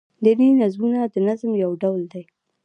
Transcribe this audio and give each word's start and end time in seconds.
دیني 0.23 0.47
نظمونه 0.61 0.99
دنظم 1.15 1.51
يو 1.63 1.71
ډول 1.81 2.01
دﺉ. 2.11 2.25